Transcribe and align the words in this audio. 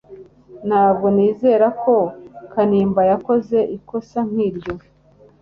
Ntabwo 0.67 1.05
nizera 1.15 1.67
ko 1.83 1.95
Kanimba 2.51 3.01
yakoze 3.11 3.57
ikosa 3.77 4.19
nk'iryo 4.29 4.73